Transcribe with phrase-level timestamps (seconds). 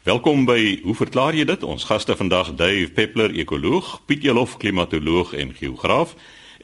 [0.00, 1.60] Welkom by Hoe verklaar jy dit?
[1.60, 6.14] Ons gaste vandag Dave Peppler, ekoloog, Piet Jelof, klimatoloog en geograaf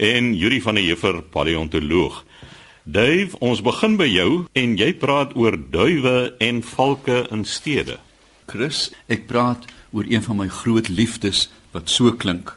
[0.00, 2.22] en Yuri van der Heever, paleontoloog.
[2.88, 8.00] Dave, ons begin by jou en jy praat oor duwe en valke in stede.
[8.48, 12.56] Chris, ek praat oor een van my groot liefdes wat so klink.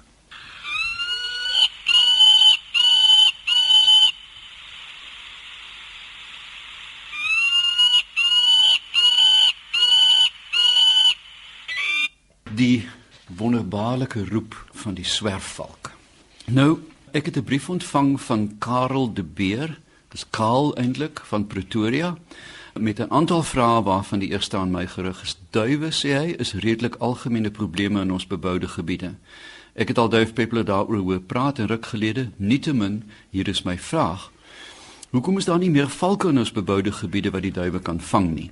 [12.59, 12.83] die
[13.39, 15.91] wonderbaarlike roep van die swerfvalk.
[16.45, 16.79] Nou,
[17.11, 19.79] ek het 'n brief ontvang van Karel de Beer,
[20.09, 22.17] dis Karel eintlik van Pretoria
[22.73, 25.37] met 'n aantal vrae waarvan die eerste aan my gerig is.
[25.49, 29.15] Duwe sê hy is redelik algemene probleme in ons beboude gebiede.
[29.73, 32.29] Ek het al duif peppler daaroor hoor praat en ruk gelede.
[32.35, 34.31] Nietemin, hier is my vraag.
[35.09, 38.33] Hoekom is daar nie meer valke in ons beboude gebiede wat die duwe kan vang
[38.33, 38.51] nie?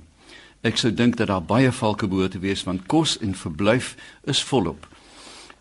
[0.60, 3.94] Ek sou dink dat daar baie valke behoort te wees want kos en verblyf
[4.26, 4.88] is volop.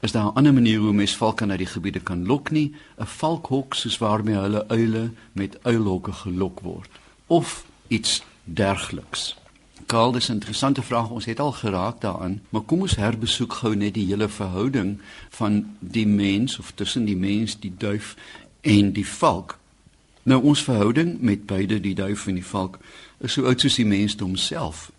[0.01, 2.73] Is daar 'n ander manier hoe mens valke na die gebiede kan lok nie?
[2.97, 6.89] 'n Valkhok soos waarmee hulle uile met uilhokke gelok word
[7.27, 9.35] of iets dergeliks.
[9.85, 11.09] Karl, dis 'n interessante vraag.
[11.09, 15.75] Ons het al geraak daaraan, maar kom ons herbesoek gou net die hele verhouding van
[15.79, 18.15] die mens of tussen die mens, die duif
[18.61, 19.57] en die valk.
[20.23, 22.79] Nou ons verhouding met beide die duif en die valk
[23.19, 24.91] is so oud soos die mensdom self.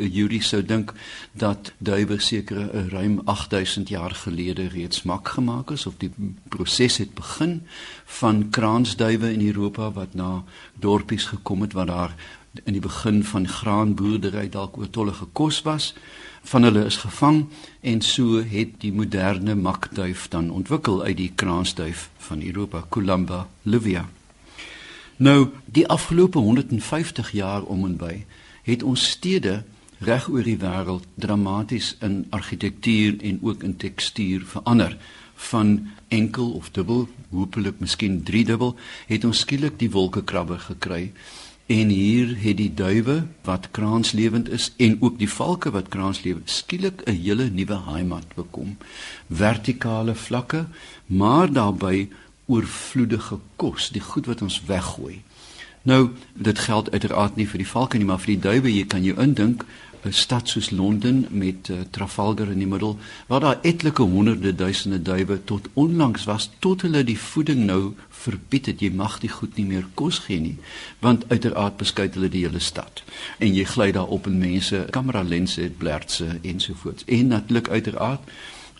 [0.00, 0.94] Yuri sou dink
[1.36, 6.10] dat duwe sekere 'n ruim 8000 jaar gelede reeds mak gemaak is of die
[6.48, 7.62] proses het begin
[8.04, 10.44] van kraansduwe in Europa wat na
[10.74, 12.14] dorpies gekom het waar daar
[12.64, 15.94] in die begin van graanboerdery dalk oortollige kos was
[16.42, 17.46] van hulle is gevang
[17.80, 24.08] en so het die moderne makduif dan ontwikkel uit die kraansduif van Europa Columba livia
[25.20, 28.22] Nou, die afgelope 150 jaar om en by
[28.64, 29.58] het ons stede
[30.00, 34.96] reg oor die wêreld dramaties in argitektuur en ook in tekstuur verander.
[35.50, 38.72] Van enkel of dubbel, hopelik miskien driedubbel,
[39.12, 41.12] het ons skielik die wolkekrabber gekry.
[41.68, 47.04] En hier het die duwe wat kraanslewend is en ook die valke wat kraanslewend skielik
[47.04, 48.76] 'n hele nuwe heimat bekom.
[49.28, 50.64] Vertikale vlakke,
[51.06, 52.08] maar daarbey
[52.50, 55.20] oorvloedige kos, die goed wat ons weggooi.
[55.88, 59.06] Nou, dit geld uiteraard nie vir die valke nie, maar vir die duwe, jy kan
[59.06, 59.64] jou indink
[60.02, 65.02] 'n stad soos Londen met uh, Trafalgar in die middel waar daar etlike honderde duisende
[65.02, 68.80] duwe tot onlangs was tot hulle die voeding nou verbied het.
[68.80, 70.56] Jy mag die goed nie meer kos gee nie
[71.04, 73.02] want uiteraard beskuit hulle die hele stad.
[73.38, 77.04] En jy gly daar op en mense kamera lense het blertse ensovoorts.
[77.04, 78.20] En natuurlik uiteraard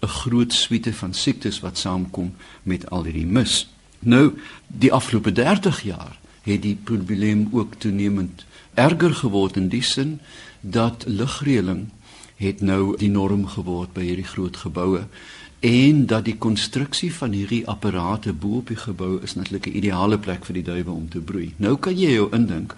[0.00, 3.68] 'n groot suite van siektes wat saamkom met al hierdie mis.
[3.98, 8.44] Nou, die afgelope 30 jaar het die probleem ook toenemend
[8.74, 10.20] erger geword in die sin
[10.60, 11.88] dat lugreëling
[12.36, 15.04] het nou die norm geword by hierdie groot geboue
[15.60, 20.18] en dat die konstruksie van hierdie apparate bo op die gebou is natuurlik 'n ideale
[20.18, 21.52] plek vir die duwe om te broei.
[21.56, 22.76] Nou kan jy jou indink.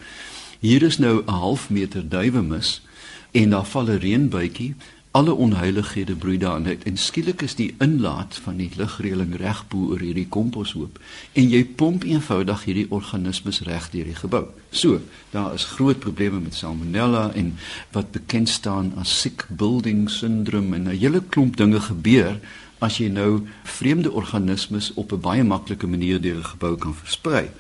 [0.61, 2.83] Hier is nou 'n half meter duwe mis
[3.31, 4.75] en daar val 'n reënbuitjie
[5.13, 9.93] alle onheilighede broei daarin uit en skielik is die inlaat van die lugreëling reg bo
[9.93, 10.97] oor hierdie komposhoop
[11.37, 14.47] en jy pomp eenvoudig hierdie organismes reg deur die gebou.
[14.71, 15.03] So,
[15.35, 17.53] daar is groot probleme met salmonella en
[17.93, 22.41] wat bekend staan as sick building syndrome en 'n hele klomp dinge gebeur
[22.81, 27.51] as jy nou vreemde organismes op 'n baie maklike manier deur 'n gebou kan versprei.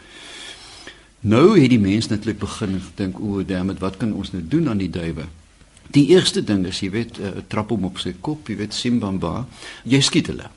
[1.21, 4.79] Nou het die mense netlik begin dink o, dammit, wat kan ons nou doen aan
[4.79, 5.25] die duwe?
[5.93, 9.47] Die eerste ding is, jy weet, uh, trap hom op sy kop, jy weet Simbamba,
[9.85, 10.49] jy skiet hulle.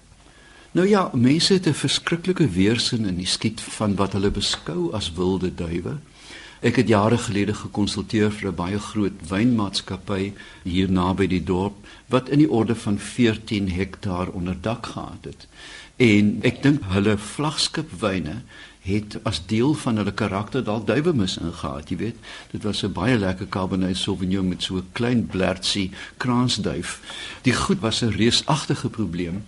[0.76, 5.12] Nou ja, mense het 'n verskriklike weerstand in die skiet van wat hulle beskou as
[5.14, 6.00] wilde duwe.
[6.62, 11.76] Ek het jare gelede gekonsulteer vir 'n baie groot wynmaatskappy hier naby die dorp
[12.10, 15.48] wat in die orde van 14 hektaar onder dak gehad het.
[15.98, 18.42] En ek dink hulle vlaggenskap wyne
[18.86, 22.18] het as deel van hulle karakter dalk duiwemis ingehaat, jy weet.
[22.52, 27.02] Dit was 'n baie lekker Cabernet Sauvignon met so 'n klein blertsie kraansduif.
[27.42, 29.44] Die goed was 'n reusagtige probleem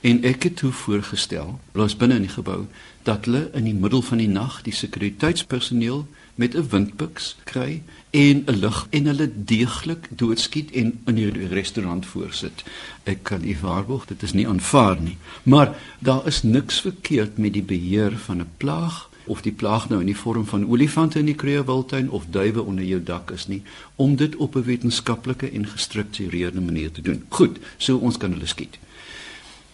[0.00, 2.66] en ek het toe voorgestel, los binne in die gebou,
[3.02, 6.06] dat hulle in die middel van die nag die sekuriteitspersoneel
[6.40, 12.06] met 'n windpiks kry en 'n lig en hulle deeglik doodskiet en in die restaurant
[12.06, 12.64] voorsit.
[13.02, 15.16] Ek kan u waarborg dit is nie aanvaar nie.
[15.42, 20.00] Maar daar is niks verkeerd met die beheer van 'n plaag of die plaag nou
[20.00, 23.62] in die vorm van olifante in die Kreeuwiltuin of duwe onder jou dak is nie
[23.96, 27.24] om dit op 'n wetenskaplike en gestruktureerde manier te doen.
[27.28, 28.78] Goed, so ons kan hulle skiet.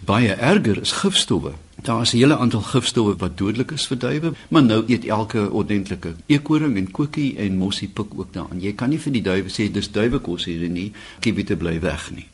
[0.05, 1.53] Baie erger is gifstowwe.
[1.83, 5.51] Daar is 'n hele aantal gifstowwe wat dodelik is vir duwe, maar nou eet elke
[5.51, 8.61] ordentlike eekoring en koekie en mossie pik ook daaraan.
[8.61, 12.27] Jy kan nie vir die duwe sê dis duwekos hier nie, kibiete bly weg nie.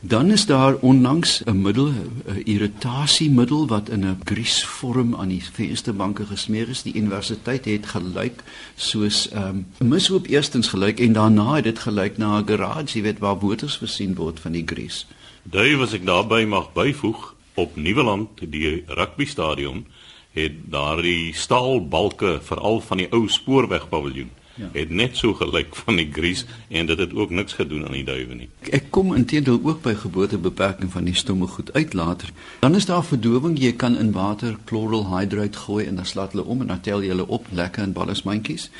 [0.00, 6.26] Dan is daar onlangs 'n middel, 'n irritasiemiddel wat in 'n griesvorm aan die vensterbanke
[6.26, 6.82] gesmeer is.
[6.82, 8.42] Die universiteit het gelyk
[8.76, 13.02] soos ehm um, mishoop eerstens gelyk en daarna het dit gelyk na 'n garage, jy
[13.02, 15.06] weet waar motors versien word van die gries.
[15.42, 19.86] Daai was ek daarby mag byvoeg op Nieuweland die rugby stadion
[20.36, 24.68] het daardie staalbalke veral van die ou spoorwegpaviljoen ja.
[24.72, 28.04] het net so gelyk van die gries en dit het ook niks gedoen aan die
[28.04, 28.48] duwe nie.
[28.68, 32.32] Ek kom intedeel ook by geboortebeperking van die stomme goed uit later.
[32.60, 36.44] Dan is daar verdowing, jy kan in water chloral hydrate gooi en dan slaat hulle
[36.44, 38.70] om en dan tel jy hulle op lekker in ballismandjies.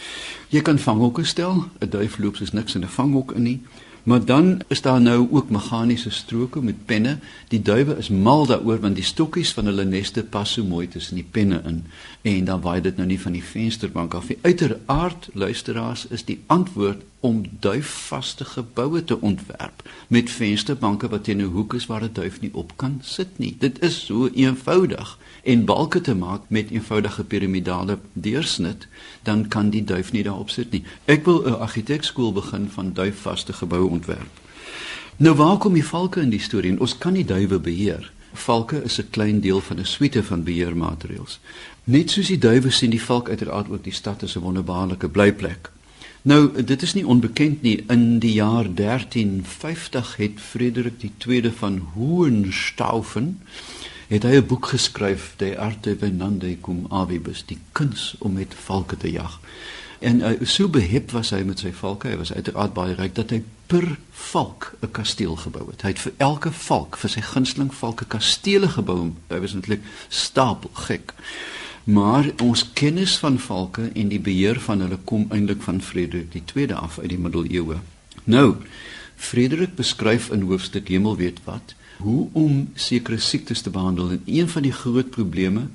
[0.52, 3.60] Jy kan vanghokke stel, 'n duif loop soos niks in 'n vanghok in nie.
[4.02, 7.18] Maar dan is daar nou ook meganiese stroke met penne.
[7.48, 11.14] Die duwe is mal daaroor want die stokkies van hulle neste pas so mooi tussen
[11.14, 11.84] die penne in
[12.22, 14.38] en dan waai dit nou nie van die vensterbank af nie.
[14.42, 21.52] Uiteraard luisteraars is die antwoord om duifvaste geboue te ontwerp met vensterbanke wat teen 'n
[21.52, 23.56] hoek is waar 'n duif nie op kan sit nie.
[23.58, 28.86] Dit is so eenvoudig en balke te maak met eenvoudige piramidale deursnit,
[29.22, 30.82] dan kan die duif nie daarop sit nie.
[31.04, 34.40] Ek wil 'n argitekskool begin van duifvaste geboue ontwerp.
[35.16, 36.80] Nou waar kom die valke in die storie?
[36.80, 38.12] Ons kan nie duwe beheer.
[38.32, 41.40] Valke is 'n klein deel van 'n suite van beheermaatreëls.
[41.84, 45.70] Net soos die duwe sien die valk uiteraard ook die stad as 'n wonderbaarlike blyplek.
[46.22, 47.84] Nou, dit is nie onbekend nie.
[47.88, 53.40] In die jaar 1350 het Frederik II van Hohenstaufen
[54.08, 58.96] het hy 'n boek geskryf, De arte venandi cum avibus, die kuns om met valke
[58.96, 59.40] te jag.
[60.00, 63.34] En uh, so behep was hy met sy valke, hy was uiteraard baie ryk dat
[63.34, 63.84] hy per
[64.32, 65.82] valk 'n kasteel gebou het.
[65.82, 69.12] Hy het vir elke valk, vir sy gunsteling valke kastele gebou.
[69.28, 71.12] Hy was eintlik stapel gek.
[71.84, 76.72] Maar ons kennis van valke en die beheer van hulle kom eintlik van Frederik II
[76.72, 77.80] af uit die middeleeue.
[78.24, 78.56] Nou,
[79.16, 84.48] Frederik beskryf in hoofstuk Hemel weet wat hoe om sekere siektes te behandel en een
[84.48, 85.66] van die groot probleme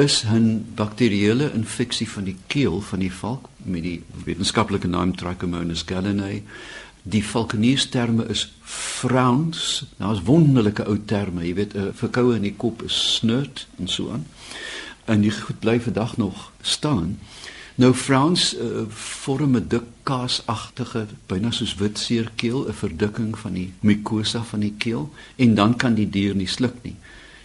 [0.00, 5.82] is 'n bakterieële infeksie van die keel van die valk met die wetenskaplike naam Trichomonas
[5.86, 6.42] gallinae.
[7.02, 9.84] Die valkeniersterme is frowns.
[9.96, 13.66] Nou is wonderlike ou terme, jy weet, 'n uh, verkoue in die kop is snurt
[13.78, 14.26] en so aan.
[15.04, 17.18] En die goed bly vandag nog staan.
[17.74, 23.72] Nou Frans uh, vorm 'n dik kaasagtige, byna soos wit seerkeel, 'n verdikking van die
[23.80, 26.96] mucosa van die keel en dan kan die dier nie sluk nie.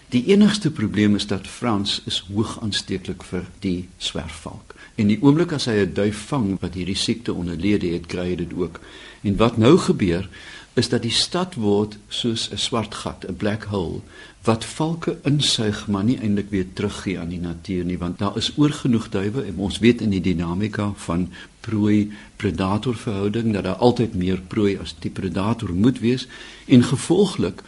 [0.09, 4.75] Die enigste probleem is dat Frans is hoog aansteeklik vir die swerfvalk.
[4.95, 8.35] En die oomblik as hy 'n duif vang wat hierdie siekte onderlede het, kry hy
[8.35, 8.79] dit ook.
[9.23, 10.29] En wat nou gebeur
[10.73, 14.01] is dat die stad word soos 'n swart gat, 'n black hole
[14.45, 18.51] wat valke insuig maar nie eintlik weer teruggee aan die natuur nie want daar is
[18.61, 21.29] oorgenoeg duwe en ons weet in die dinamika van
[21.65, 26.27] prooi predator verhouding dat daar altyd meer prooi as die predator moet wees
[26.65, 27.63] en gevolglik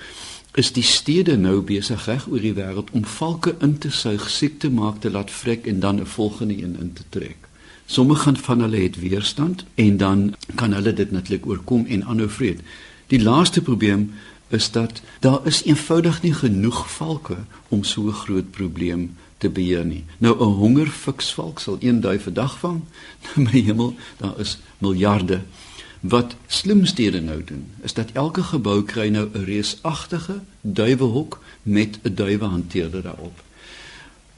[0.58, 4.56] is die stede nou besig reg oor die wêreld om valke in te suig, siek
[4.60, 7.38] te maak, te laat vrek en dan 'n volgende een in te trek.
[7.86, 12.62] Sommige van hulle het weerstand en dan kan hulle dit natuurlik oorkom en aanhou vrede.
[13.08, 14.12] Die laaste probleem
[14.48, 17.38] is dat daar is eenvoudig nie genoeg valke
[17.68, 20.04] om so 'n groot probleem te beheer nie.
[20.18, 22.82] Nou 'n hongerfiksvalk sal een duif 'n dag vang.
[23.36, 25.42] Nou my hemel, daar is miljarde.
[26.00, 32.14] Wat slimstede nou doen, is dat elke gebou kry nou 'n reusagtige duiwehok met 'n
[32.14, 33.44] duiwehanteerder daarop.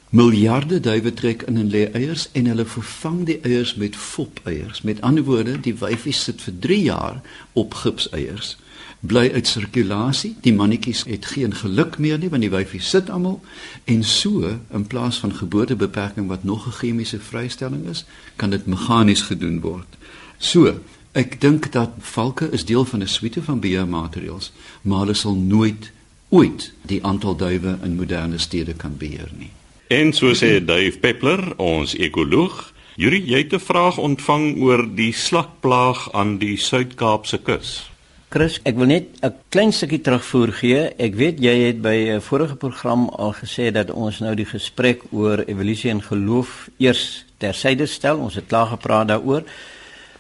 [0.10, 4.82] Miljarde duwe trek in en lê eiers en hulle vervang die eiers met fopeiers.
[4.82, 7.22] Met ander woorde, die wyfies sit vir 3 jaar
[7.54, 8.58] op gipseiers.
[9.00, 10.36] Bly uit sirkulasie.
[10.42, 13.38] Die mannetjies het geen geluk meer nie want die wyfies sit almal
[13.86, 18.06] en so in plaas van geboortebeperking wat nog 'n chemiese vrystelling is,
[18.36, 19.98] kan dit meganies gedoen word.
[20.38, 20.80] So,
[21.12, 24.52] ek dink dat valke is deel van 'n suite van biomateriaals,
[24.82, 25.92] maar hulle sal nooit
[26.30, 29.52] ooit die aantal duwe in moderne stede kan beheer nie.
[29.88, 35.14] En so sê Dave Peppler, ons ekoloog, Yuri, jy het 'n vraag ontvang oor die
[35.14, 37.90] slakplaag aan die Suid-Kaapse kus.
[38.30, 40.90] Chris, ek wil net 'n klein stukkie terugvoer gee.
[41.00, 45.02] Ek weet jy het by 'n vorige program al gesê dat ons nou die gesprek
[45.12, 48.18] oor evolusie en geloof eers tersyde stel.
[48.18, 49.44] Ons het klaar gepraat daaroor.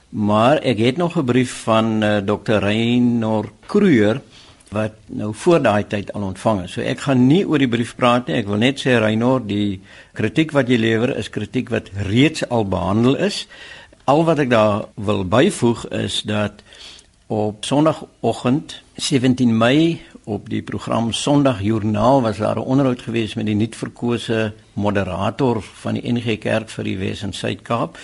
[0.10, 2.54] Maar ek het nog 'n brief van uh, eh, Dr.
[2.54, 4.22] Reynor Kruger
[4.70, 6.72] wat nou voor daai tyd al ontvang is.
[6.72, 8.36] So ek gaan nie oor die brief praat nie.
[8.36, 9.82] Ek wil net sê Reynor, die
[10.14, 13.48] kritiek wat jy lewer is kritiek wat reeds al behandel is.
[14.06, 16.62] Al wat ek daar wil byvoeg is dat
[17.28, 23.56] op Sondagoggend 17 Mei op die program Sondagjoernaal was daar 'n onderhoud geweest met die
[23.56, 27.98] nuutverkose moderator van die NG Kerk vir die Wes en Suid-Kaap.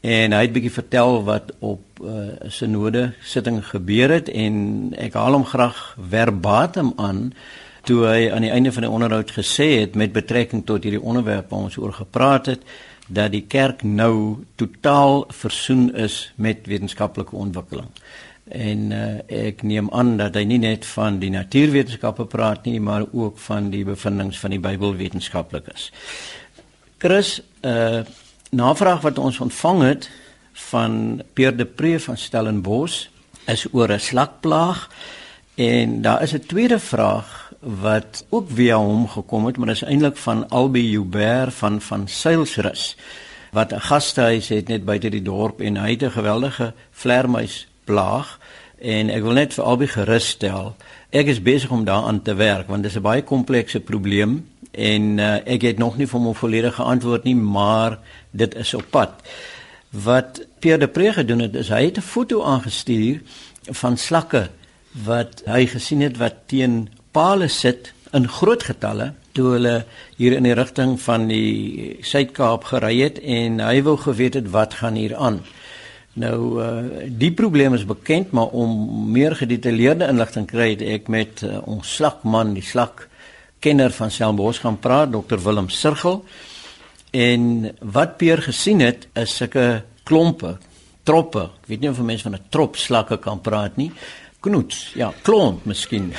[0.00, 4.54] En hy het bietjie vertel wat op 'n uh, eh, sinode sitting gebeur het en
[4.96, 7.32] ek haal hom graag verbatim aan
[7.84, 11.50] toe hy aan die einde van die onderhoud gesê het met betrekking tot hierdie onderwerp
[11.50, 12.62] waar ons oor gepraat het
[13.08, 17.88] dat die kerk nou totaal versoen is met wetenskaplike ontwikkeling.
[18.48, 23.04] En uh, ek neem aan dat hy nie net van die natuurwetenskappe praat nie, maar
[23.12, 25.90] ook van die bevindinge van die Bybelwetenskaplikes.
[26.98, 28.04] Chris, 'n uh, eh,
[28.50, 30.10] navraag wat ons ontvang het
[30.52, 33.06] van Pierre de Pre van Stellenbosch
[33.46, 34.90] is oor 'n slakplaag
[35.54, 39.88] en daar is 'n tweede vraag wat ook via hom gekom het, maar dit is
[39.88, 42.96] eintlik van Albi Joubert van van Seilsrus
[43.50, 48.38] wat 'n gastehuis het net buite die dorp en hy het 'n geweldige vlermuis plaag
[48.78, 50.76] en ek wil net vir Albi gerus stel.
[51.10, 55.18] Ek is besig om daaraan te werk want dit is 'n baie komplekse probleem en
[55.18, 57.98] uh, ek het nog nie vir hom 'n volledige antwoord nie, maar
[58.30, 59.10] dit is op pad.
[59.90, 63.20] Wat Pierre de Pre gedoen het, is hy het 'n foto aangestuur
[63.70, 64.48] van slakke
[65.04, 69.74] wat hy gesien het wat teen pale sit in groot getalle toe hulle
[70.16, 74.74] hier in die rigting van die Suid-Kaap gery het en hy wou geweet het wat
[74.80, 75.40] gaan hier aan.
[76.18, 78.72] Nou uh, die probleem is bekend maar om
[79.12, 83.06] meer gedetailleerde inligting kry het ek met uh, ons slakman die slak
[83.62, 86.24] kenner van Selmbos gaan praat Dr Willem Sirgel
[87.10, 90.58] en wat Peer gesien het is sulke klompe
[91.02, 93.92] troppe ek weet nie of mense van 'n trop slakke kan praat nie
[94.40, 96.12] knoets, ja, klont miskien.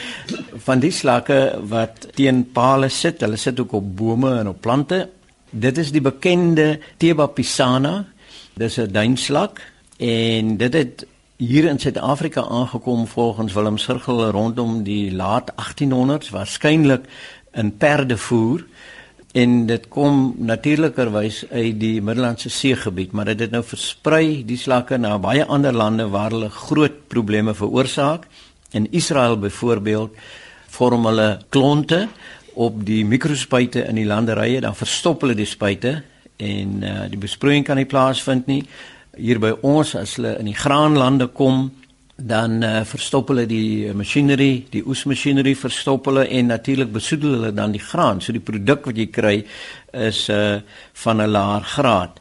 [0.66, 1.38] van die slakke
[1.70, 5.06] wat teen pale sit, hulle sit ook op bome en op plante.
[5.50, 8.04] Dit is die bekende Theba pisana.
[8.54, 9.62] Dis 'n duinslak
[9.98, 17.08] en dit het hier in Suid-Afrika aangekom volgens Willem Sirgel rondom die laat 1800s waarskynlik
[17.52, 18.64] in perdevoer
[19.34, 24.98] en dit kom natuurlikerwys uit die Middellandse Seegebied, maar dit het nou versprei die slakke
[25.00, 28.28] na baie ander lande waar hulle groot probleme veroorsaak.
[28.78, 30.14] In Israel byvoorbeeld
[30.76, 32.04] vorm hulle klonte
[32.54, 35.96] op die mikrospuite in die landerye, dan verstop hulle die spuite
[36.38, 38.62] en uh, die besproeiing kan nie plaasvind nie.
[39.18, 41.72] Hier by ons as hulle in die graanlande kom,
[42.16, 47.74] dan uh, verstop hulle die masjinerie, die oesmasjinerie verstop hulle en natuurlik besoedel hulle dan
[47.74, 48.20] die graan.
[48.22, 49.36] So die produk wat jy kry
[49.92, 50.60] is uh
[51.02, 52.20] van 'n laer graad.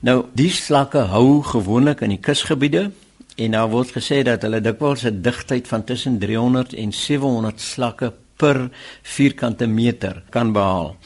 [0.00, 2.90] Nou die slakke hou gewoonlik in die kusgebiede
[3.36, 8.12] en daar word gesê dat hulle dikwels 'n digtheid van tussen 300 en 700 slakke
[8.36, 8.70] per
[9.02, 10.96] vierkante meter kan behaal.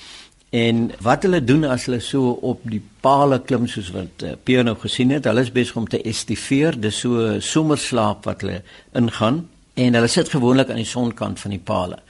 [0.50, 4.64] En wat hulle doen as hulle so op die palle klim soos wat uh, Pierre
[4.64, 8.62] nou gesien het, hulle is besig om te estiveer, dis so somerslaap wat hulle
[8.97, 9.43] ingaan
[9.78, 12.00] en hulle sit gewoonlik aan die sonkant van die palle.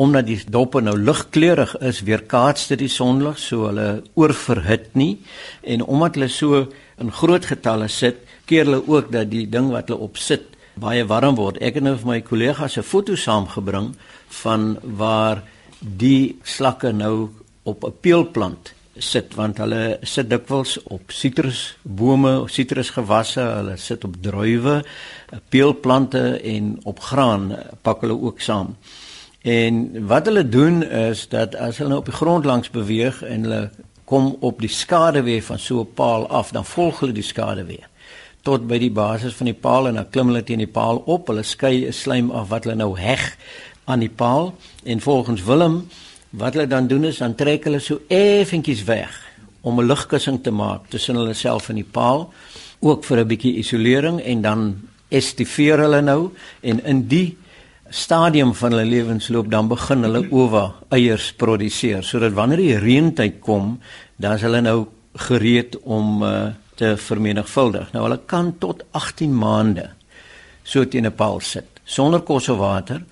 [0.00, 5.18] Omdat die doppe nou ligkleurig is, weerkaats dit die sonlig so hulle oorverhit nie
[5.62, 6.64] en omdat hulle so
[7.00, 11.04] in groot getalle sit, keer hulle ook dat die ding wat hulle op sit baie
[11.08, 11.60] warm word.
[11.60, 13.94] Ek het nou vir my kollegas 'n foto saamgebring
[14.42, 15.42] van waar
[15.80, 17.30] die slakke nou
[17.66, 24.84] op 'n peulplant sit want hulle sit dikwels op sitrusbome sitrusgewasse, hulle sit op druiwe,
[25.48, 27.50] peulplante en op graan
[27.82, 28.76] pak hulle ook saam.
[29.42, 33.70] En wat hulle doen is dat as hulle op die grond langs beweeg en hulle
[34.04, 37.84] kom op die skaduwee van so 'n paal af, dan volg hulle die skaduwee
[38.46, 41.26] tot by die basis van die paal en dan klim hulle teen die paal op.
[41.28, 43.36] Hulle skei 'n slaim af wat hulle nou heg
[43.84, 44.54] aan die paal
[44.84, 45.88] en volgens Willem
[46.30, 49.12] Wat hulle dan doen is dan trek hulle so effentjies weg
[49.60, 52.32] om 'n lugkussing te maak tussen hulle self en die paal,
[52.80, 56.30] ook vir 'n bietjie isolering en dan estiveer hulle nou
[56.60, 57.36] en in die
[57.90, 63.80] stadium van hulle lewensloop dan begin hulle owa eiers produseer sodat wanneer die reentyd kom,
[64.16, 67.92] dan is hulle nou gereed om uh, te vermenigvuldig.
[67.92, 69.90] Nou hulle kan tot 18 maande
[70.62, 73.04] so teen 'n paal sit sonder kos of water.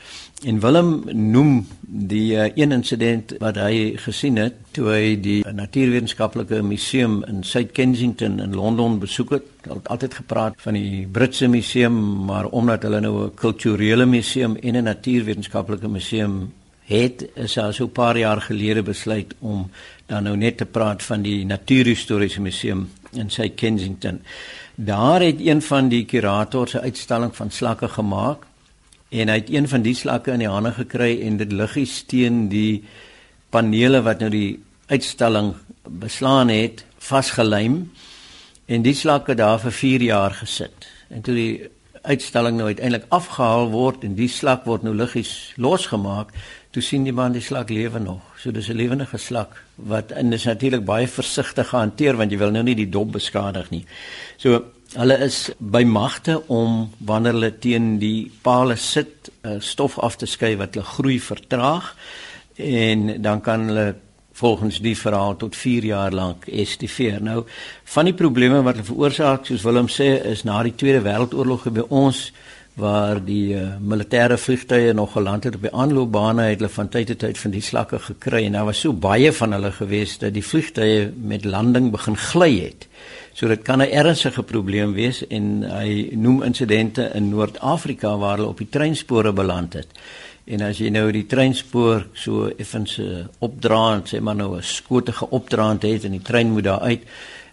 [0.42, 6.58] En Willem noem die uh, een insident wat hy gesien het toe hy die Natuurwetenskaplike
[6.62, 9.46] Museum in South Kensington in Londen besoek het.
[9.62, 14.56] Hulle het altyd gepraat van die Britse museum, maar omdat hulle nou 'n kulturele museum
[14.56, 16.52] en 'n natuurwetenskaplike museum
[16.84, 19.70] het, is hy so 'n paar jaar gelede besluit om
[20.06, 24.20] dan nou net te praat van die Natuurhistoriese Museum in South Kensington.
[24.74, 28.46] Daar het een van die kurators 'n uitstalling van slakke gemaak
[29.14, 32.48] en hy het een van die slakke in die hande gekry en dit liggies teen
[32.52, 32.82] die
[33.54, 34.58] panele wat nou die
[34.90, 35.54] uitstalling
[36.02, 37.78] beslaan het vasgelym
[38.66, 41.54] en die slakke daar vir 4 jaar gesit en toe die
[42.04, 46.34] uitstalling nou uiteindelik afgehaal word en die slak word nou liggies losgemaak,
[46.74, 48.20] toe sien die man die slak lewe nog.
[48.36, 52.50] So dis 'n lewende slak wat en dis natuurlik baie versigtig gehanteer want jy wil
[52.50, 53.84] nou nie die dop beskadig nie.
[54.36, 60.18] So hulle is by magte om wanneer hulle teen die pale sit, uh, stof af
[60.20, 61.94] te skei wat hulle groei vertraag
[62.60, 63.94] en dan kan hulle
[64.34, 67.22] volgens die verhaal tot 4 jaar lank estiveer.
[67.22, 67.44] Nou
[67.94, 71.86] van die probleme wat hulle veroorsaak, soos Willem sê, is na die Tweede Wêreldoorlog by
[71.88, 72.28] ons
[72.74, 77.12] waar die uh, militêre vliegtye nog geland het op die aanloopbane het hulle van tyd
[77.12, 80.34] tot tyd van die slakke gekry en daar was so baie van hulle gewees dat
[80.34, 82.88] die vliegtye met landing begin gly het.
[83.34, 88.48] So dit kan 'n ernstige probleem wees en hy noem insidente in Noord-Afrika waar hulle
[88.48, 89.88] op die treinspore beland het.
[90.44, 95.30] En as jy nou die treinspoor so effens uh, opdraand, sê maar nou 'n skotige
[95.30, 97.02] opdraand het en die trein moet daar uit,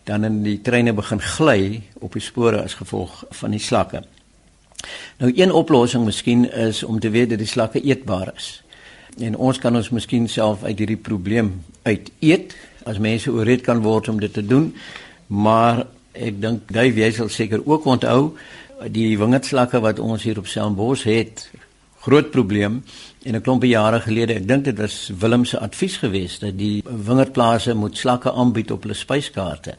[0.03, 4.03] dan in die treine begin gly op die spore as gevolg van die slakke.
[5.17, 8.63] Nou een oplossing miskien is om te weet dat die slakke eetbaar is.
[9.19, 13.81] En ons kan ons miskien self uit hierdie probleem uit eet as mense ooreed kan
[13.81, 14.75] word om dit te doen.
[15.31, 18.33] Maar ek dink Dave jy sal seker ook onthou
[18.91, 21.47] die wingerdslakke wat ons hier op Stellenbosch het
[22.01, 22.81] groot probleem
[23.23, 26.83] en 'n klompie jare gelede, ek dink dit was Willem se advies geweest dat die
[26.83, 29.75] wingerdplase moet slakke aanbied op hulle spyskaarte.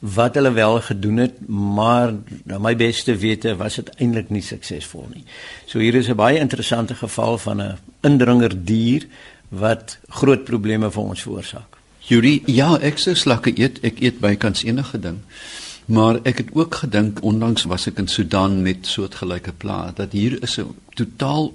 [0.00, 5.06] Wat hulle wel gedoen het, maar na my beste wete was dit eintlik nie suksesvol
[5.14, 5.24] nie.
[5.66, 9.06] So hier is 'n baie interessante geval van 'n indringer dier
[9.48, 11.75] wat groot probleme vir ons veroorsaak.
[12.06, 15.22] Yuri, ja, ek sê slakke eet, ek eet bykans enige ding.
[15.86, 20.38] Maar ek het ook gedink onlangs was ek in Sudan met soortgelyke pla dat hier
[20.42, 21.54] is 'n totaal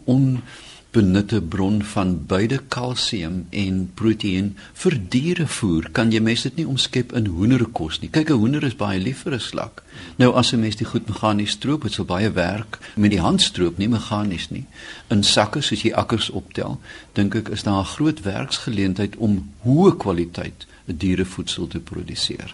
[0.91, 5.87] onbenutte bron van beide kalsium en proteïen vir dierevoer.
[5.95, 8.09] Kan jy mens dit nie omskep in hoenderkos nie?
[8.09, 9.83] Kyk, 'n hoender is baie lief vir 'n slak.
[10.17, 13.41] Nou as 'n mens dit goed meganies stroop, dit sal baie werk met die hand
[13.41, 14.65] stroop, nie meganies nie.
[15.09, 16.79] In sakke soos jy akkers optel,
[17.13, 22.53] dink ek is daar 'n groot werksgeleentheid om hoë kwaliteit dierevoedsel te produseer.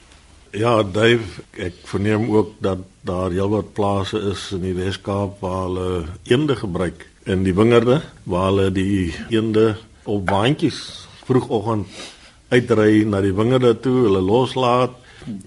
[0.52, 6.06] Ja, Dave, ek verneem ook dat daar heelwat plase is in die Weskaap waar hulle
[6.24, 9.76] eende gebruik in die wingerde waar hulle die eende
[10.08, 10.80] op waantjies
[11.28, 11.88] vroegoggend
[12.48, 14.96] uitry na die wingerde toe, hulle loslaat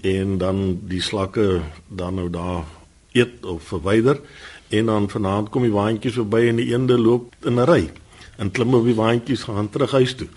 [0.05, 2.69] en dan die slakke dan nou daar
[3.17, 4.21] eet of verwyder
[4.69, 7.89] en dan vanaand kom die waantjies verby en die eende loop in 'n ry
[8.37, 10.27] en klim op die waantjies gaan terug huis toe.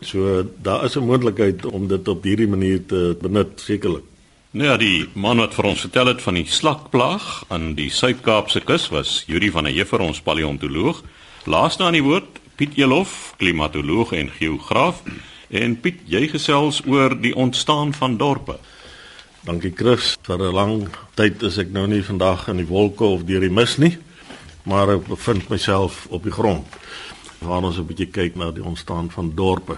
[0.00, 4.04] So daar is 'n moontlikheid om dit op hierdie manier te benut sekerlik.
[4.56, 8.62] Nou ja, die man wat vir ons vertel het van die slakplaag aan die Suid-Kaapse
[8.64, 11.02] kus was Yuri van der Heever ons paleontoloog.
[11.44, 15.02] Laaste aan die woord Piet Elof, klimatoloog en geograaf.
[15.52, 18.56] En Piet, jy gesels oor die ontstaan van dorpe.
[19.44, 20.14] Dankie Chris.
[20.24, 20.88] Vir 'n lang
[21.20, 23.98] tyd is ek nou nie vandag in die wolke of deur die mis nie,
[24.64, 26.64] maar ek bevind myself op die grond
[27.40, 29.76] waar ons 'n bietjie kyk na die ontstaan van dorpe.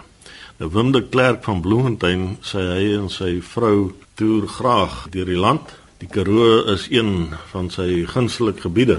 [0.59, 5.63] Wim de Klerk van Bloemfontein sê hy en sy vrou toer graag deur die land.
[6.03, 8.97] Die Karoo is een van sy gunsteling gebiede.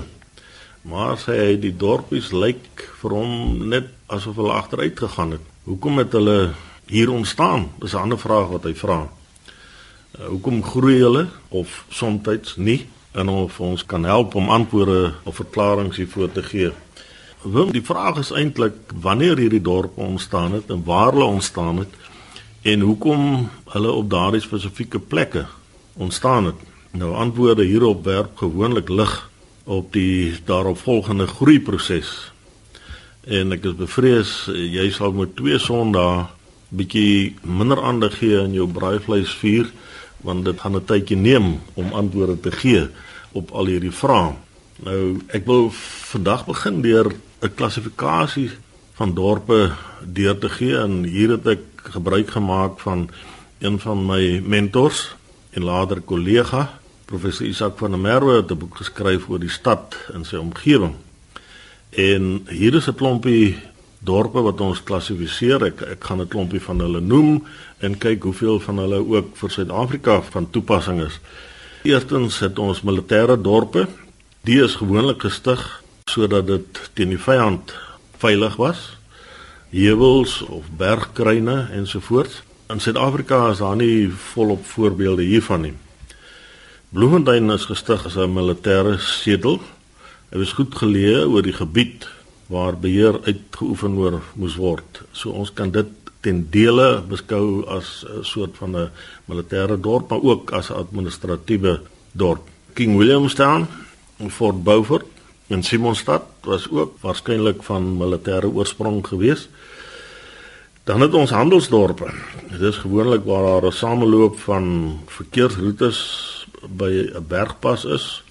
[0.88, 3.34] Maar sê hy die dorpies lyk vir hom
[3.74, 5.44] net asof hulle agteruit gegaan het.
[5.68, 6.38] Hoekom het hulle
[6.88, 7.68] hier ontstaan?
[7.84, 9.10] Dis 'n ander vraag wat hy vra.
[10.16, 12.88] Uh, hoekom groei hulle of soms nie?
[13.12, 16.72] En of ons kan help om antwoorde of verklaringe hiervoor te gee.
[17.40, 21.94] Wim, die vraag is eintlik wanneer hierdie dorpe ontstaan het en waar hulle ontstaan het
[22.68, 23.22] en hoekom
[23.72, 25.46] hulle op daardie spesifieke plekke
[25.96, 26.60] ontstaan het.
[26.92, 29.14] Nou antwoorde hierop werp gewoonlik lig
[29.64, 32.10] op die daaropvolgende groeiproses.
[33.24, 36.26] En ek is bevrees jy sal met twee sondae
[36.76, 39.72] bietjie minder aandag gee aan jou braaivleisvuur
[40.28, 42.84] want dit gaan 'n tydjie neem om antwoorde te gee
[43.32, 44.36] op al hierdie vrae.
[44.84, 45.72] Nou ek wil
[46.12, 48.52] vandag begin deur 'n klassifikasie
[48.94, 49.72] van dorpe
[50.04, 51.64] deur te gee en hier het ek
[51.96, 53.10] gebruik gemaak van
[53.60, 55.16] een van my mentors
[55.52, 59.98] en later kollega professor Isak van der Merwe het 'n boek geskryf oor die stad
[60.14, 60.96] en sy omgewing.
[61.90, 63.58] En hier is 'n klompie
[64.00, 65.64] dorpe wat ons klassifiseer.
[65.64, 67.44] Ek ek gaan 'n klompie van hulle noem
[67.80, 71.20] en kyk hoeveel van hulle ook vir Suid-Afrika van toepassing is.
[71.84, 73.88] Eerstens het ons militêre dorpe.
[74.42, 77.74] Die is gewoonlik gestig sodat dit teen die vyand
[78.22, 78.98] veilig was.
[79.70, 82.42] Heuwels of bergkruine ensovoorts.
[82.70, 85.76] In Suid-Afrika is daar nie volop voorbeelde hiervan nie.
[86.90, 89.60] Bloemfontein is gestig as 'n militêre sedel.
[90.32, 92.08] Hy was goed geleë oor die gebied
[92.48, 95.02] waar beheer uitgeoefen moes word.
[95.12, 95.88] So ons kan dit
[96.22, 98.92] ten dele beskou as 'n soort van 'n
[99.26, 102.42] militêre dorp, maar ook as 'n administratiewe dorp.
[102.74, 103.68] King Williamstown
[104.30, 105.06] Fort Beaufort
[105.50, 109.50] in Simonstad was ook waarskynlik van militêre oorsprong geweest.
[110.84, 112.10] Dan het ons handelsdorpe.
[112.50, 116.00] Dit is gewoonlik waar daar 'n sameloop van verkeersroetes
[116.70, 118.24] by 'n bergpas is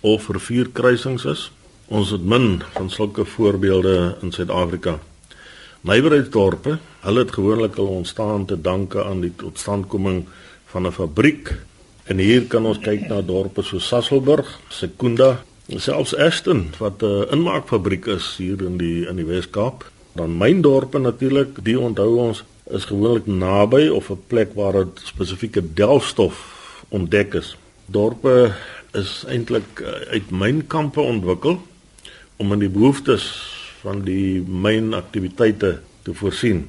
[0.00, 1.50] of rivierkruisings is.
[1.86, 4.98] Ons het min van sulke voorbeelde in Suid-Afrika.
[5.80, 10.26] Nywerheidsdorpe, hulle het gewoonlik al ontstaan te danke aan die totstandkoming
[10.66, 11.54] van 'n fabriek.
[12.04, 18.06] En hier kan ons kyk na dorpe so Sasolburg, Sekunda, selfs Ashton wat 'n inmaakfabriek
[18.06, 19.90] is hier in die in die Wes-Kaap.
[20.12, 24.92] Dan myn dorpe natuurlik, die onthou ons is gewoonlik naby of 'n plek waar 'n
[24.94, 26.36] spesifieke delfstof
[26.88, 27.56] ontdek is.
[27.86, 28.54] Dorpe
[28.92, 31.62] is eintlik eh, uit mynkampe ontwikkel
[32.36, 33.24] om in die behoeftes
[33.80, 36.68] van die mynaktiwiteite te voorsien.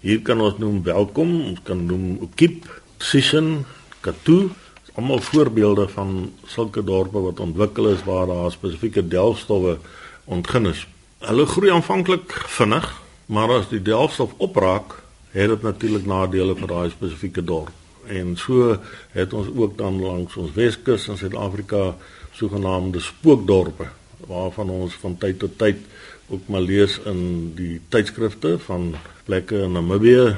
[0.00, 3.64] Hier kan ons noem Welkom, ons kan noem Okiep, Sishen,
[4.00, 4.50] Katu,
[4.96, 9.78] almal voorbeelde van sulke dorpe wat ontwikkel is waar daar spesifieke delfstowwe
[10.24, 10.86] ontgin is.
[11.18, 12.86] Hulle groei aanvanklik vinnig,
[13.26, 14.96] maar as die delfstof opraak,
[15.36, 17.74] het dit natuurlik nadele vir daai spesifieke dorp.
[18.06, 18.76] En so
[19.12, 21.96] het ons ook dan langs ons Weskus in Suid-Afrika
[22.32, 23.88] sogenaamde spookdorpe
[24.26, 25.82] waarvan ons van tyd tot tyd
[26.28, 30.36] ook maar lees in die tydskrifte van plekke in Namibië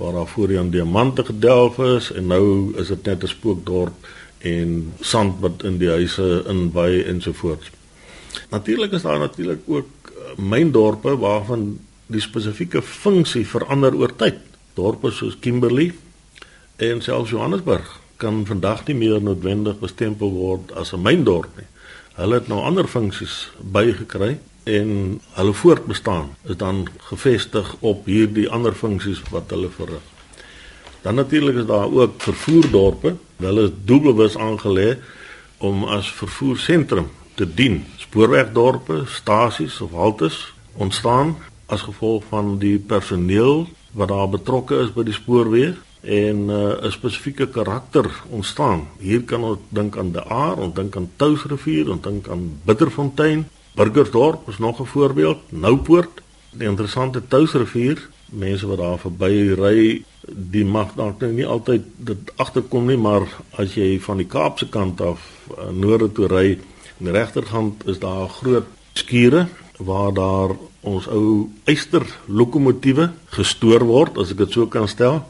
[0.00, 3.92] waar daar voorheen diamante gedelf is en nou is dit net 'n spookdorp
[4.38, 7.70] en sand wat in die huise inwy ensovoorts.
[8.50, 14.38] Natuurlik is daar natuurlik ook myndorpe waarvan die spesifieke funksie verander oor tyd.
[14.74, 15.92] Dorpe soos Kimberley
[16.76, 21.66] en selfs Johannesburg kan vandag nie meer noodwendig bestempel word as 'n myndorp nie.
[22.14, 28.72] Hulle het nou ander funksies bygekry en hulle voortbestaan is dan gefestig op hierdie ander
[28.72, 30.04] funksies wat hulle verrig.
[31.02, 33.16] Dan natuurlik is daar ook vervoerdorpe.
[33.36, 34.98] Hulle is doelbewus aangelê
[35.58, 43.68] om as vervoersentrum te dien spoorwegdorpe, stasies of haltes ontstaan as gevolg van die personeel
[43.92, 48.88] wat daar betrokke is by die spoorweë en uh, 'n spesifieke karakter ontstaan.
[48.98, 53.48] Hier kan ons dink aan De Aar, ons dink aan Touwsrivier, ons dink aan Bitterfontein,
[53.80, 60.64] Burgersdorp is nog 'n voorbeeld, Noupoort, die interessante Touwsrivier, mense wat daar verby ry, die
[60.64, 65.00] mag dalk nou nie altyd dit agterkom nie, maar as jy van die Kaapse kant
[65.00, 65.20] af
[65.58, 66.58] uh, noorde toe ry,
[67.00, 74.18] Aan die regterkant is daar groot skure waar daar ons ou eyster lokomotiewe gestoor word,
[74.18, 75.22] as ek dit so kan stel,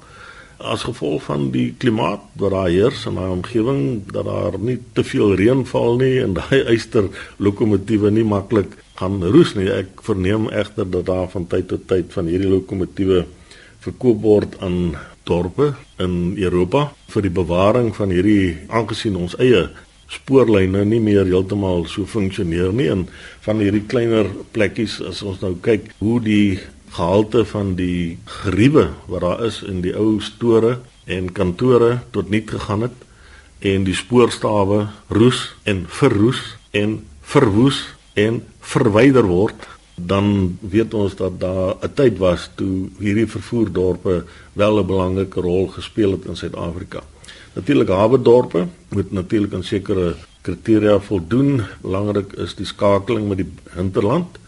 [0.60, 5.04] as gevolg van die klimaat wat daar heers in daai omgewing dat daar nie te
[5.04, 9.70] veel reën val nie en daai eyster lokomotiewe nie maklik gaan roes nie.
[9.72, 13.24] Ek verneem egter dat daar van tyd tot tyd van hierdie lokomotiewe
[13.80, 19.68] verkoop word aan dorpe in Europa vir die bewaring van hierdie aangesien ons eie
[20.10, 23.06] spoorlyne nie meer heeltemal so funksioneer nie en
[23.46, 26.58] van hierdie kleiner plekkies as ons nou kyk hoe die
[26.90, 32.50] gehalte van die geriewe wat daar is in die ou store en kantore tot niet
[32.50, 32.96] gegaan het
[33.58, 39.68] en die spoorstawe roes en verroes en verwoes en verwyder word
[40.06, 45.66] dan weet ons dat daar 'n tyd was toe hierdie vervoerdorpe wel 'n belangrike rol
[45.66, 47.02] gespeel het in Suid-Afrika.
[47.52, 51.62] Natuurlik hawedorpe moet natuurlik aan sekere kriteria voldoen.
[51.82, 54.38] Belangrik is die skakeling met die hinterland.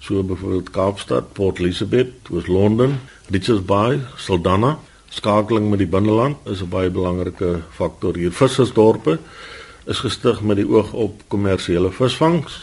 [0.00, 4.78] So byvoorbeeld Kaapstad, Port Elizabeth, was Londen, Richards Bay, Saldanha.
[5.10, 8.32] Skakeling met die binneland is 'n baie belangrike faktor hier.
[8.32, 9.18] Vissersdorpe
[9.86, 12.60] is gestig met die oog op kommersiële visvangs.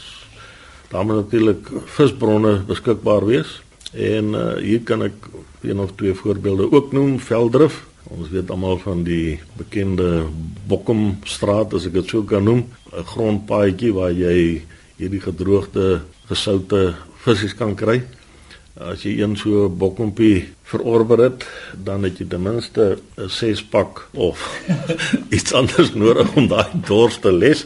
[0.90, 3.62] Daar moet natuurlik visbronne beskikbaar wees.
[3.94, 5.14] En uh, hier kan ek
[5.62, 7.20] een of twee voorbeelde ook noem.
[7.20, 10.28] Veldrif Ons weet almal van die bekende
[10.68, 12.64] Bokkomstraat as ek dit sou kan noem,
[12.96, 14.64] 'n grondpaadjie waar jy
[14.98, 16.96] hierdie gedroogde gesoute
[17.28, 18.02] visse kan kry.
[18.78, 21.46] As jy een so bokkompie verorberd het,
[21.84, 24.38] dan het jy ten minste 'n 6 pak of
[25.38, 27.66] iets anders nodig om daai dors te les.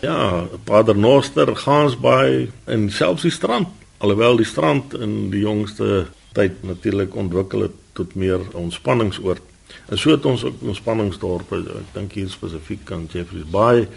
[0.00, 3.68] Ja, Paternoster, Gansbaai en selfs die strand.
[3.98, 9.42] Alhoewel die strand in die jongste tyd natuurlik ontwikkel het tot meer ontspanningsoord.
[9.88, 13.88] En so het ons ook ontspanningsdorpe, ek dink hier spesifiek aan Jeffreys Bay, 'n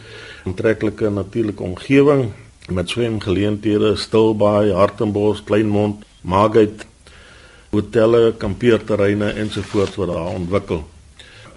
[0.50, 2.32] aantreklike natuurlike omgewing
[2.72, 6.86] met swemgeleenthede, Stilbaai, Hartenbos, Kleinmond, Margate,
[7.70, 10.84] hotelle, kampeerterreine ensovoorts wat daar ontwikkel.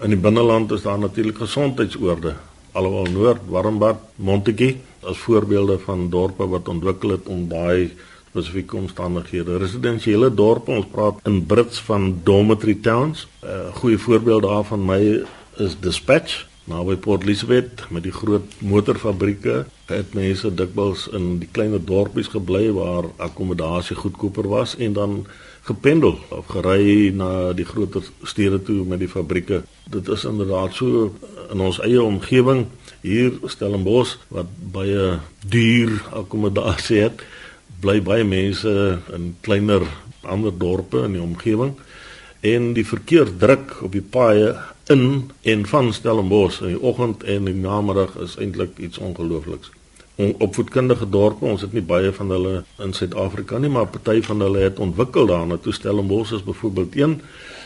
[0.03, 2.35] In die binneland is daar natuurlik gesondheidsoorde,
[2.71, 7.91] alhoewel Noord, Warmbad, Montetjie as voorbeelde van dorpe wat ontwikkel het om daai
[8.29, 9.57] spesifieke omstandighede.
[9.57, 13.27] Residensiële dorpe, ons praat in Brits van dormitory towns.
[13.43, 15.23] 'n uh, Goeie voorbeeld daarvan my
[15.57, 21.81] is Dispatch naby Port Elizabeth met die groot motorfabrieke het mense dikwels in die kleiner
[21.83, 25.17] dorpies gebly waar akkommodasie goedkoper was en dan
[25.67, 29.63] gependel of gery na die groter stede toe met die fabrieke.
[29.91, 31.11] Dit is inderdaad so
[31.51, 32.65] in ons eie omgewing
[33.03, 37.23] hier Stellenbosch wat baie duur akkommodasie het,
[37.83, 39.83] bly baie mense in kleiner
[40.23, 41.75] ander dorpe in die omgewing
[42.43, 44.51] en die verkeer druk op die paaie
[44.83, 49.71] in en van Stellenbosch in die oggend en die namiddag is eintlik iets ongeloofliks.
[50.15, 54.67] Opvoedkundige dorpe, ons het nie baie van hulle in Suid-Afrika nie, maar party van hulle
[54.67, 55.57] het ontwikkel daarna.
[55.57, 57.21] Toe Stellenbosch is byvoorbeeld een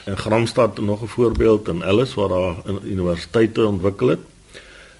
[0.06, 4.19] en Gramstad nog 'n voorbeeld en Ellis waar daar universiteite ontwikkel het.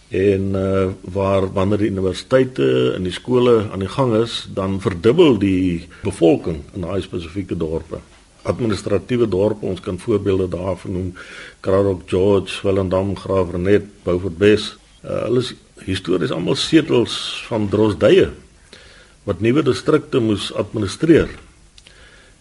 [0.08, 5.38] En uh, waar wanneer die universiteite en die skole aan die gang is, dan verdubbel
[5.38, 7.98] die bevolking in daai spesifieke dorpe
[8.48, 11.08] administratiewe dorpe ons kan voorbeelde daarvan noem
[11.66, 14.76] Kraddock George, Willendam, Graafrenet, Beaufort Wes.
[15.04, 15.54] Uh, hulle is
[15.88, 17.18] histories almal setels
[17.50, 18.32] van Drosdye
[19.28, 21.28] wat nuwe distrikte moes administreer.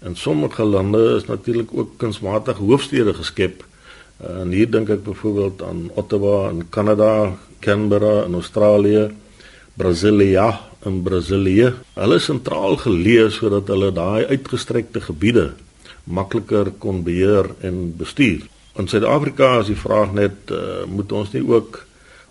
[0.06, 3.64] In sommige lande is natuurlik ook kunsmatige hoofstede geskep.
[4.22, 9.08] Uh, en hier dink ek byvoorbeeld aan Ottawa in Kanada, Canberra in Australië,
[9.76, 10.52] Brasilia
[10.86, 11.72] in Brasilië.
[11.98, 15.50] Hulle is sentraal geleë sodat hulle daai uitgestrekte gebiede
[16.06, 18.46] makliker kon beheer en bestuur.
[18.78, 21.82] In Suid-Afrika is die vraag net uh, moet ons nie ook